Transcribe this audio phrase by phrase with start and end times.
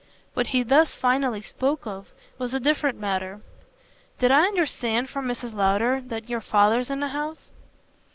[0.33, 3.39] What he thus finally spoke of was a different matter.
[4.17, 5.53] "Did I understand from Mrs.
[5.53, 7.51] Lowder that your father's in the house?"